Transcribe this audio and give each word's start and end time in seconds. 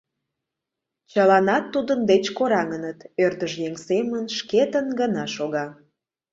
Чыланат 1.11 1.63
тудын 1.73 1.99
деч 2.11 2.25
кораҥыныт, 2.37 2.99
ӧрдыж 3.25 3.53
еҥ 3.67 3.73
семын 3.87 4.23
шкетын 4.37 4.87
гына 4.99 5.25
шога. 5.35 5.65